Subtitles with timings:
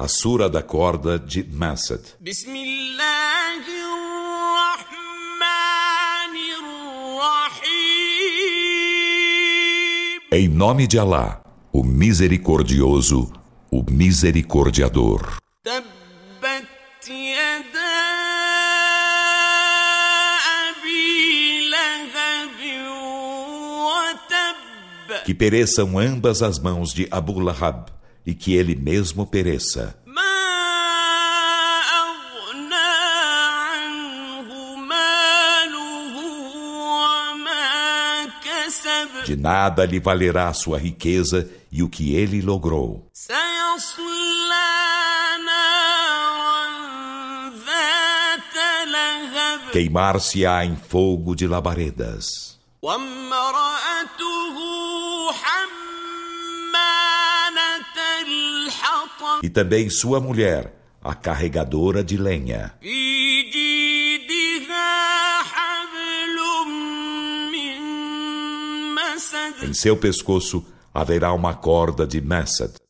[0.00, 2.00] a Sura da Corda de Massad.
[10.32, 13.30] Em nome de Alá, o Misericordioso,
[13.70, 15.36] o Misericordiador.
[25.26, 29.95] Que pereçam ambas as mãos de Abu Lahab e que ele mesmo pereça.
[30.05, 30.21] ما
[32.01, 32.91] أغنى
[33.65, 36.15] عنه ماله
[36.91, 43.07] وما كسب De nada lhe valerá sua riqueza e o que ele logrou.
[43.13, 44.71] سيصلى
[45.45, 46.65] نارا
[47.65, 48.55] ذات
[48.87, 52.55] لهب Queimar-se-á em fogo de labaredas.
[52.81, 54.57] وامرأته
[55.33, 55.78] حمالة
[59.42, 62.74] e também sua mulher, a carregadora de lenha.
[69.62, 72.80] Em seu pescoço haverá uma corda de Massad.